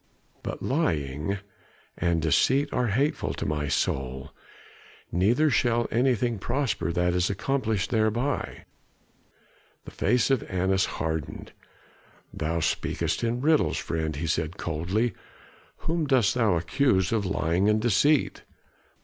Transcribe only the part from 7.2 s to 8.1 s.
accomplished